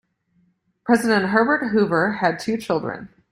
President 0.83 1.27
Herbert 1.29 1.67
Hoover 1.69 2.13
had 2.13 2.39
two 2.39 2.57
children. 2.57 3.09